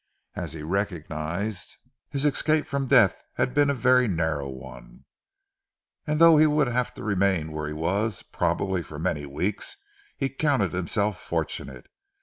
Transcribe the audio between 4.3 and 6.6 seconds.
one, and though he